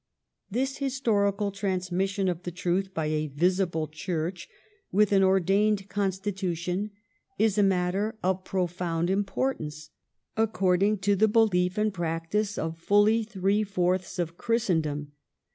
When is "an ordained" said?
5.11-5.89